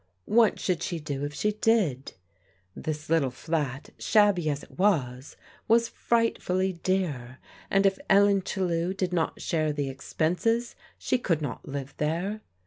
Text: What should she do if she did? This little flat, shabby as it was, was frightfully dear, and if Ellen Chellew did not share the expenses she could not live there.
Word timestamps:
What 0.25 0.59
should 0.59 0.81
she 0.81 0.99
do 0.99 1.23
if 1.25 1.35
she 1.35 1.51
did? 1.51 2.13
This 2.75 3.07
little 3.07 3.29
flat, 3.29 3.91
shabby 3.99 4.49
as 4.49 4.63
it 4.63 4.79
was, 4.79 5.35
was 5.67 5.89
frightfully 5.89 6.73
dear, 6.73 7.37
and 7.69 7.85
if 7.85 7.99
Ellen 8.09 8.41
Chellew 8.41 8.95
did 8.95 9.13
not 9.13 9.39
share 9.43 9.71
the 9.71 9.91
expenses 9.91 10.75
she 10.97 11.19
could 11.19 11.43
not 11.43 11.67
live 11.67 11.93
there. 11.97 12.41